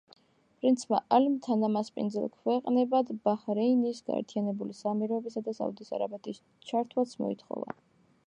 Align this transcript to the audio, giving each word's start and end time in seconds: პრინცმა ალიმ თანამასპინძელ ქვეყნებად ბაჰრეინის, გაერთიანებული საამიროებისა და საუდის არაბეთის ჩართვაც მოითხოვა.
პრინცმა 0.61 0.99
ალიმ 1.17 1.33
თანამასპინძელ 1.47 2.25
ქვეყნებად 2.37 3.11
ბაჰრეინის, 3.27 4.01
გაერთიანებული 4.09 4.77
საამიროებისა 4.79 5.45
და 5.49 5.55
საუდის 5.61 5.95
არაბეთის 5.99 6.43
ჩართვაც 6.71 7.17
მოითხოვა. 7.25 7.79